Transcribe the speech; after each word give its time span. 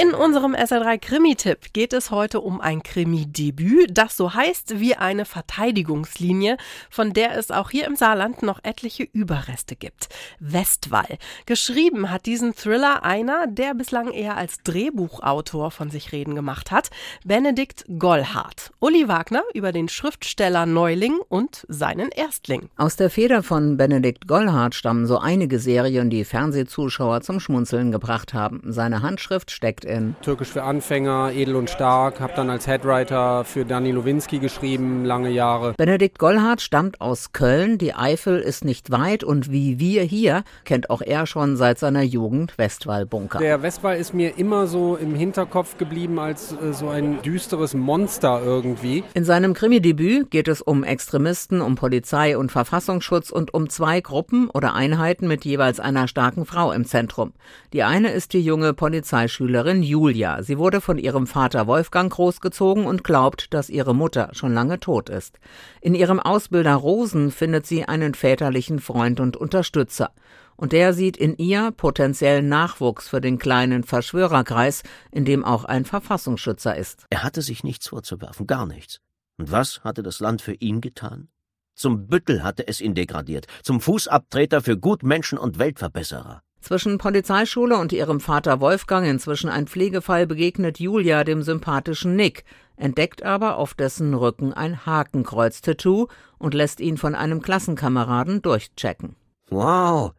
In 0.00 0.14
unserem 0.14 0.54
SR3 0.54 0.98
Krimi-Tipp 0.98 1.72
geht 1.72 1.92
es 1.92 2.12
heute 2.12 2.40
um 2.40 2.60
ein 2.60 2.84
Krimi-Debüt, 2.84 3.98
das 3.98 4.16
so 4.16 4.32
heißt 4.32 4.78
wie 4.78 4.94
eine 4.94 5.24
Verteidigungslinie, 5.24 6.56
von 6.88 7.12
der 7.12 7.36
es 7.36 7.50
auch 7.50 7.70
hier 7.70 7.84
im 7.84 7.96
Saarland 7.96 8.44
noch 8.44 8.60
etliche 8.62 9.02
Überreste 9.02 9.74
gibt. 9.74 10.08
Westwall. 10.38 11.18
Geschrieben 11.46 12.12
hat 12.12 12.26
diesen 12.26 12.54
Thriller 12.54 13.02
einer, 13.02 13.48
der 13.48 13.74
bislang 13.74 14.12
eher 14.12 14.36
als 14.36 14.62
Drehbuchautor 14.62 15.72
von 15.72 15.90
sich 15.90 16.12
reden 16.12 16.36
gemacht 16.36 16.70
hat, 16.70 16.90
Benedikt 17.24 17.84
Gollhardt. 17.98 18.70
Uli 18.78 19.08
Wagner 19.08 19.42
über 19.52 19.72
den 19.72 19.88
Schriftsteller 19.88 20.64
Neuling 20.64 21.18
und 21.28 21.66
seinen 21.66 22.10
Erstling. 22.10 22.68
Aus 22.76 22.94
der 22.94 23.10
Feder 23.10 23.42
von 23.42 23.76
Benedikt 23.76 24.28
Gollhardt 24.28 24.76
stammen 24.76 25.08
so 25.08 25.18
einige 25.18 25.58
Serien, 25.58 26.08
die 26.08 26.24
Fernsehzuschauer 26.24 27.22
zum 27.22 27.40
Schmunzeln 27.40 27.90
gebracht 27.90 28.32
haben. 28.32 28.60
Seine 28.64 29.02
Handschrift 29.02 29.50
steckt 29.50 29.87
in. 29.88 30.14
Türkisch 30.22 30.48
für 30.48 30.62
Anfänger, 30.62 31.32
edel 31.34 31.56
und 31.56 31.70
stark, 31.70 32.20
habe 32.20 32.32
dann 32.36 32.50
als 32.50 32.66
Headwriter 32.66 33.44
für 33.44 33.64
Dani 33.64 33.90
Lowinski 33.90 34.38
geschrieben, 34.38 35.04
lange 35.04 35.30
Jahre. 35.30 35.74
Benedikt 35.76 36.18
Gollhardt 36.18 36.60
stammt 36.60 37.00
aus 37.00 37.32
Köln, 37.32 37.78
die 37.78 37.94
Eifel 37.94 38.38
ist 38.38 38.64
nicht 38.64 38.90
weit 38.90 39.24
und 39.24 39.50
wie 39.50 39.78
wir 39.78 40.02
hier 40.02 40.44
kennt 40.64 40.90
auch 40.90 41.02
er 41.02 41.26
schon 41.26 41.56
seit 41.56 41.78
seiner 41.78 42.02
Jugend 42.02 42.56
Westwall-Bunker. 42.58 43.38
Der 43.38 43.62
Westwall 43.62 43.96
ist 43.96 44.14
mir 44.14 44.38
immer 44.38 44.66
so 44.66 44.96
im 44.96 45.14
Hinterkopf 45.14 45.78
geblieben 45.78 46.18
als 46.18 46.52
äh, 46.52 46.72
so 46.72 46.88
ein 46.88 47.22
düsteres 47.22 47.74
Monster 47.74 48.42
irgendwie. 48.44 49.04
In 49.14 49.24
seinem 49.24 49.54
Krimi-Debüt 49.54 50.30
geht 50.30 50.48
es 50.48 50.60
um 50.60 50.84
Extremisten, 50.84 51.60
um 51.60 51.74
Polizei 51.74 52.36
und 52.36 52.52
Verfassungsschutz 52.52 53.30
und 53.30 53.54
um 53.54 53.68
zwei 53.68 54.00
Gruppen 54.00 54.50
oder 54.50 54.74
Einheiten 54.74 55.28
mit 55.28 55.44
jeweils 55.44 55.80
einer 55.80 56.08
starken 56.08 56.44
Frau 56.44 56.72
im 56.72 56.84
Zentrum. 56.84 57.32
Die 57.72 57.82
eine 57.82 58.10
ist 58.10 58.32
die 58.32 58.42
junge 58.42 58.74
Polizeischülerin 58.74 59.77
Schülerin 59.78 59.82
Julia. 59.82 60.42
Sie 60.42 60.58
wurde 60.58 60.80
von 60.80 60.98
ihrem 60.98 61.26
Vater 61.26 61.66
Wolfgang 61.66 62.12
großgezogen 62.12 62.86
und 62.86 63.04
glaubt, 63.04 63.52
dass 63.54 63.70
ihre 63.70 63.94
Mutter 63.94 64.30
schon 64.32 64.52
lange 64.52 64.80
tot 64.80 65.08
ist. 65.08 65.38
In 65.80 65.94
ihrem 65.94 66.20
Ausbilder 66.20 66.74
Rosen 66.74 67.30
findet 67.30 67.66
sie 67.66 67.84
einen 67.84 68.14
väterlichen 68.14 68.80
Freund 68.80 69.20
und 69.20 69.36
Unterstützer. 69.36 70.12
Und 70.56 70.72
der 70.72 70.92
sieht 70.92 71.16
in 71.16 71.36
ihr 71.36 71.70
potenziellen 71.70 72.48
Nachwuchs 72.48 73.08
für 73.08 73.20
den 73.20 73.38
kleinen 73.38 73.84
Verschwörerkreis, 73.84 74.82
in 75.12 75.24
dem 75.24 75.44
auch 75.44 75.64
ein 75.64 75.84
Verfassungsschützer 75.84 76.76
ist. 76.76 77.06
Er 77.10 77.22
hatte 77.22 77.42
sich 77.42 77.62
nichts 77.62 77.88
vorzuwerfen, 77.88 78.46
gar 78.46 78.66
nichts. 78.66 79.00
Und 79.36 79.52
was 79.52 79.84
hatte 79.84 80.02
das 80.02 80.18
Land 80.18 80.42
für 80.42 80.54
ihn 80.54 80.80
getan? 80.80 81.28
Zum 81.76 82.08
Büttel 82.08 82.42
hatte 82.42 82.66
es 82.66 82.80
ihn 82.80 82.96
degradiert, 82.96 83.46
zum 83.62 83.80
Fußabtreter 83.80 84.60
für 84.60 84.76
Gutmenschen 84.76 85.38
und 85.38 85.60
Weltverbesserer. 85.60 86.42
Zwischen 86.60 86.98
Polizeischule 86.98 87.78
und 87.78 87.92
ihrem 87.92 88.20
Vater 88.20 88.60
Wolfgang, 88.60 89.06
inzwischen 89.06 89.48
ein 89.48 89.66
Pflegefall, 89.66 90.26
begegnet 90.26 90.78
Julia 90.80 91.24
dem 91.24 91.42
sympathischen 91.42 92.16
Nick, 92.16 92.44
entdeckt 92.76 93.22
aber 93.22 93.56
auf 93.56 93.74
dessen 93.74 94.14
Rücken 94.14 94.52
ein 94.52 94.84
Hakenkreuz-Tattoo 94.84 96.08
und 96.38 96.54
lässt 96.54 96.80
ihn 96.80 96.96
von 96.96 97.14
einem 97.14 97.42
Klassenkameraden 97.42 98.42
durchchecken. 98.42 99.16
Wow, 99.50 100.12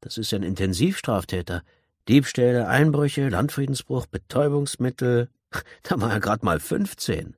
das 0.00 0.18
ist 0.18 0.32
ein 0.34 0.42
Intensivstraftäter. 0.42 1.62
Diebstähle, 2.08 2.66
Einbrüche, 2.66 3.28
Landfriedensbruch, 3.28 4.06
Betäubungsmittel. 4.06 5.28
Da 5.82 6.00
war 6.00 6.10
er 6.10 6.20
gerade 6.20 6.46
mal 6.46 6.58
15. 6.58 7.36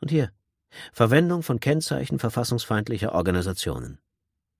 Und 0.00 0.10
hier, 0.10 0.30
Verwendung 0.92 1.42
von 1.42 1.60
Kennzeichen 1.60 2.18
verfassungsfeindlicher 2.18 3.12
Organisationen. 3.12 3.98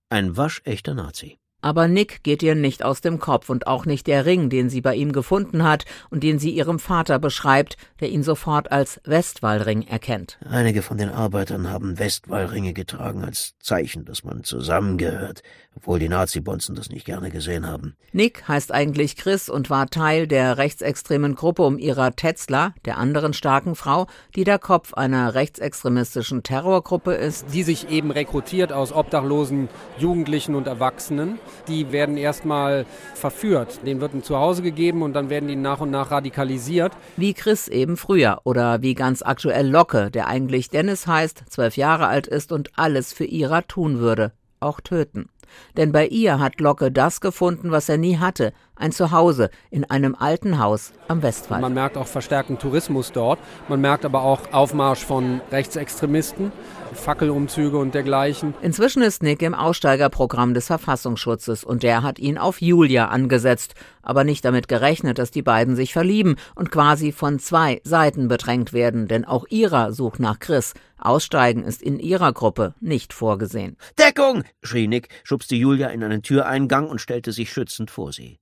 Ein 0.09 0.37
waschechter 0.37 0.93
Nazi. 0.93 1.39
Aber 1.63 1.87
Nick 1.87 2.23
geht 2.23 2.43
ihr 2.43 2.55
nicht 2.55 2.83
aus 2.83 2.99
dem 2.99 3.19
Kopf 3.19 3.49
und 3.49 3.67
auch 3.67 3.85
nicht 3.85 4.05
der 4.07 4.25
Ring, 4.25 4.49
den 4.49 4.69
sie 4.69 4.81
bei 4.81 4.95
ihm 4.95 5.13
gefunden 5.13 5.63
hat 5.63 5.85
und 6.09 6.21
den 6.21 6.37
sie 6.37 6.49
ihrem 6.49 6.77
Vater 6.77 7.19
beschreibt, 7.19 7.77
der 8.01 8.09
ihn 8.09 8.21
sofort 8.21 8.69
als 8.69 8.99
Westwallring 9.05 9.83
erkennt. 9.83 10.37
Einige 10.45 10.81
von 10.81 10.97
den 10.97 11.07
Arbeitern 11.07 11.69
haben 11.69 11.97
Westwallringe 11.97 12.73
getragen 12.73 13.23
als 13.23 13.53
Zeichen, 13.59 14.03
dass 14.03 14.25
man 14.25 14.43
zusammengehört, 14.43 15.41
obwohl 15.73 15.99
die 15.99 16.09
Nazi-Bonzen 16.09 16.75
das 16.75 16.89
nicht 16.89 17.05
gerne 17.05 17.31
gesehen 17.31 17.65
haben. 17.65 17.95
Nick 18.11 18.45
heißt 18.45 18.73
eigentlich 18.73 19.15
Chris 19.15 19.47
und 19.47 19.69
war 19.69 19.87
Teil 19.87 20.27
der 20.27 20.57
rechtsextremen 20.57 21.33
Gruppe 21.33 21.63
um 21.63 21.77
ihrer 21.77 22.13
Tetzler, 22.13 22.73
der 22.83 22.97
anderen 22.97 23.31
starken 23.31 23.75
Frau, 23.75 24.07
die 24.35 24.43
der 24.43 24.59
Kopf 24.59 24.95
einer 24.95 25.33
rechtsextremistischen 25.33 26.43
Terrorgruppe 26.43 27.13
ist. 27.13 27.45
Die 27.53 27.63
sich 27.63 27.89
eben 27.89 28.11
rekrutiert 28.11 28.73
aus 28.73 28.91
obdachlosen 28.91 29.69
Jugendlichen 29.97 30.55
und 30.55 30.67
Erwachsenen 30.67 31.39
die 31.67 31.91
werden 31.91 32.17
erstmal 32.17 32.85
verführt. 33.15 33.79
Denen 33.85 34.01
wird 34.01 34.13
ein 34.13 34.23
Zuhause 34.23 34.61
gegeben 34.61 35.01
und 35.01 35.13
dann 35.13 35.29
werden 35.29 35.47
die 35.47 35.55
nach 35.55 35.79
und 35.79 35.91
nach 35.91 36.11
radikalisiert. 36.11 36.93
Wie 37.17 37.33
Chris 37.33 37.67
eben 37.67 37.97
früher 37.97 38.41
oder 38.43 38.81
wie 38.81 38.95
ganz 38.95 39.21
aktuell 39.21 39.69
Locke, 39.69 40.11
der 40.11 40.27
eigentlich 40.27 40.69
Dennis 40.69 41.07
heißt, 41.07 41.43
zwölf 41.49 41.77
Jahre 41.77 42.07
alt 42.07 42.27
ist 42.27 42.51
und 42.51 42.71
alles 42.75 43.13
für 43.13 43.25
Ira 43.25 43.61
tun 43.61 43.99
würde, 43.99 44.31
auch 44.59 44.81
töten. 44.81 45.29
Denn 45.77 45.91
bei 45.91 46.07
ihr 46.07 46.39
hat 46.39 46.59
Locke 46.59 46.91
das 46.91 47.21
gefunden, 47.21 47.71
was 47.71 47.89
er 47.89 47.97
nie 47.97 48.17
hatte, 48.17 48.53
ein 48.75 48.91
Zuhause 48.91 49.49
in 49.69 49.83
einem 49.89 50.15
alten 50.15 50.59
Haus 50.59 50.93
am 51.07 51.21
Westwall. 51.21 51.61
Man 51.61 51.73
merkt 51.73 51.97
auch 51.97 52.07
verstärkten 52.07 52.57
Tourismus 52.57 53.11
dort, 53.11 53.39
man 53.67 53.81
merkt 53.81 54.05
aber 54.05 54.23
auch 54.23 54.51
Aufmarsch 54.51 55.05
von 55.05 55.41
Rechtsextremisten. 55.51 56.51
Fackelumzüge 56.95 57.77
und 57.77 57.93
dergleichen. 57.93 58.53
Inzwischen 58.61 59.01
ist 59.01 59.23
Nick 59.23 59.41
im 59.41 59.53
Aussteigerprogramm 59.53 60.53
des 60.53 60.67
Verfassungsschutzes 60.67 61.63
und 61.63 61.83
der 61.83 62.03
hat 62.03 62.19
ihn 62.19 62.37
auf 62.37 62.61
Julia 62.61 63.07
angesetzt, 63.07 63.75
aber 64.01 64.23
nicht 64.23 64.45
damit 64.45 64.67
gerechnet, 64.67 65.17
dass 65.17 65.31
die 65.31 65.41
beiden 65.41 65.75
sich 65.75 65.93
verlieben 65.93 66.35
und 66.55 66.71
quasi 66.71 67.11
von 67.11 67.39
zwei 67.39 67.81
Seiten 67.83 68.27
bedrängt 68.27 68.73
werden, 68.73 69.07
denn 69.07 69.25
auch 69.25 69.45
ihrer 69.49 69.93
sucht 69.93 70.19
nach 70.19 70.39
Chris. 70.39 70.73
Aussteigen 70.97 71.63
ist 71.63 71.81
in 71.81 71.99
ihrer 71.99 72.31
Gruppe 72.33 72.75
nicht 72.79 73.13
vorgesehen. 73.13 73.77
Deckung! 73.99 74.43
schrie 74.61 74.87
Nick, 74.87 75.09
schubste 75.23 75.55
Julia 75.55 75.87
in 75.87 76.03
einen 76.03 76.21
Türeingang 76.21 76.87
und 76.87 77.01
stellte 77.01 77.31
sich 77.31 77.51
schützend 77.51 77.91
vor 77.91 78.13
sie. 78.13 78.39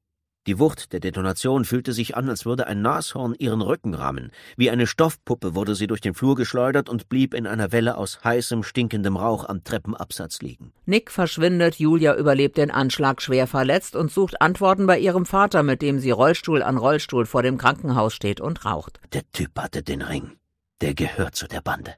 Die 0.47 0.57
Wucht 0.57 0.91
der 0.91 0.99
Detonation 0.99 1.65
fühlte 1.65 1.93
sich 1.93 2.17
an, 2.17 2.27
als 2.27 2.45
würde 2.45 2.65
ein 2.65 2.81
Nashorn 2.81 3.35
ihren 3.37 3.61
Rücken 3.61 3.93
rammen. 3.93 4.31
Wie 4.57 4.71
eine 4.71 4.87
Stoffpuppe 4.87 5.53
wurde 5.53 5.75
sie 5.75 5.85
durch 5.85 6.01
den 6.01 6.15
Flur 6.15 6.35
geschleudert 6.35 6.89
und 6.89 7.09
blieb 7.09 7.35
in 7.35 7.45
einer 7.45 7.71
Welle 7.71 7.95
aus 7.95 8.23
heißem, 8.23 8.63
stinkendem 8.63 9.17
Rauch 9.17 9.45
am 9.47 9.63
Treppenabsatz 9.63 10.41
liegen. 10.41 10.73
Nick 10.87 11.11
verschwindet, 11.11 11.75
Julia 11.75 12.15
überlebt 12.15 12.57
den 12.57 12.71
Anschlag 12.71 13.21
schwer 13.21 13.45
verletzt 13.45 13.95
und 13.95 14.11
sucht 14.11 14.41
Antworten 14.41 14.87
bei 14.87 14.97
ihrem 14.97 15.27
Vater, 15.27 15.61
mit 15.61 15.83
dem 15.83 15.99
sie 15.99 16.09
Rollstuhl 16.09 16.63
an 16.63 16.77
Rollstuhl 16.77 17.27
vor 17.27 17.43
dem 17.43 17.59
Krankenhaus 17.59 18.15
steht 18.15 18.41
und 18.41 18.65
raucht. 18.65 18.99
Der 19.13 19.21
Typ 19.33 19.59
hatte 19.59 19.83
den 19.83 20.01
Ring. 20.01 20.31
Der 20.81 20.95
gehört 20.95 21.35
zu 21.35 21.47
der 21.47 21.61
Bande. 21.61 21.93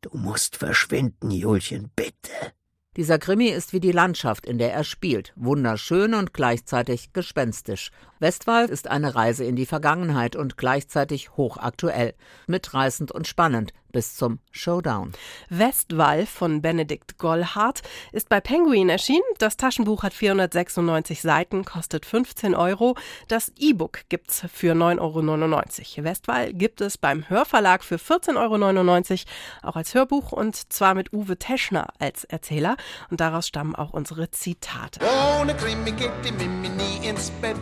Du 0.00 0.08
musst 0.16 0.56
verschwinden, 0.56 1.30
Julchen, 1.30 1.90
bitte. 1.94 2.55
Dieser 2.96 3.18
Krimi 3.18 3.48
ist 3.48 3.74
wie 3.74 3.80
die 3.80 3.92
Landschaft, 3.92 4.46
in 4.46 4.56
der 4.56 4.72
er 4.72 4.82
spielt, 4.82 5.34
wunderschön 5.36 6.14
und 6.14 6.32
gleichzeitig 6.32 7.12
gespenstisch. 7.12 7.90
Westwald 8.20 8.70
ist 8.70 8.88
eine 8.88 9.14
Reise 9.14 9.44
in 9.44 9.54
die 9.54 9.66
Vergangenheit 9.66 10.34
und 10.34 10.56
gleichzeitig 10.56 11.36
hochaktuell, 11.36 12.14
mitreißend 12.46 13.12
und 13.12 13.26
spannend 13.26 13.74
bis 13.92 14.16
zum 14.16 14.38
Showdown. 14.50 15.12
Westwall 15.48 16.26
von 16.26 16.62
Benedikt 16.62 17.18
Gollhardt 17.18 17.82
ist 18.12 18.28
bei 18.28 18.40
Penguin 18.40 18.88
erschienen. 18.88 19.22
Das 19.38 19.56
Taschenbuch 19.56 20.02
hat 20.02 20.14
496 20.14 21.22
Seiten, 21.22 21.64
kostet 21.64 22.06
15 22.06 22.54
Euro. 22.54 22.96
Das 23.28 23.52
E-Book 23.56 24.00
gibt's 24.08 24.44
für 24.52 24.74
9,99 24.74 25.98
Euro. 25.98 26.04
Westwall 26.04 26.52
gibt 26.52 26.80
es 26.80 26.98
beim 26.98 27.28
Hörverlag 27.28 27.84
für 27.84 27.96
14,99 27.96 29.10
Euro, 29.12 29.70
auch 29.70 29.76
als 29.76 29.94
Hörbuch 29.94 30.32
und 30.32 30.72
zwar 30.72 30.94
mit 30.94 31.12
Uwe 31.12 31.38
Teschner 31.38 31.88
als 31.98 32.24
Erzähler. 32.24 32.76
Und 33.10 33.20
daraus 33.20 33.46
stammen 33.48 33.74
auch 33.74 33.92
unsere 33.92 34.30
Zitate. 34.30 35.00
Ohne 35.40 35.54
Krimi 35.54 35.92
geht 35.92 36.12
die 36.24 36.32
Mimi 36.32 36.68
nie 36.68 37.08
ins 37.08 37.30
Bett. 37.42 37.56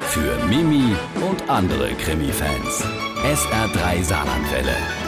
Für 0.00 0.36
Mimi 0.46 0.96
und 1.28 1.48
andere 1.50 1.92
Krimi-Fans. 1.94 2.84
SR3 3.24 4.02
Saarlandwelle. 4.02 5.07